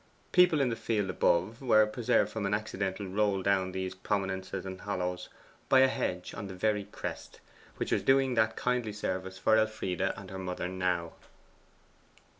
People 0.31 0.61
in 0.61 0.69
the 0.69 0.75
field 0.75 1.11
above 1.11 1.61
were 1.61 1.85
preserved 1.85 2.31
from 2.31 2.47
an 2.47 2.55
accidental 2.55 3.05
roll 3.05 3.43
down 3.43 3.71
these 3.71 3.93
prominences 3.93 4.65
and 4.65 4.81
hollows 4.81 5.29
by 5.69 5.81
a 5.81 5.87
hedge 5.87 6.33
on 6.33 6.47
the 6.47 6.55
very 6.55 6.85
crest, 6.85 7.39
which 7.77 7.91
was 7.91 8.01
doing 8.01 8.33
that 8.33 8.55
kindly 8.55 8.93
service 8.93 9.37
for 9.37 9.57
Elfride 9.57 10.01
and 10.01 10.31
her 10.31 10.39
mother 10.39 10.67
now. 10.67 11.13